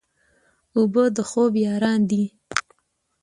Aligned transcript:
اوبه 0.77 1.03
د 1.15 1.17
خوب 1.29 1.51
یاران 1.65 2.01
دي. 2.09 2.23